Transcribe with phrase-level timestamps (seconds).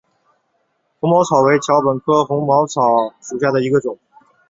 [0.99, 3.99] 红毛草为禾本科红毛草属下的一个种。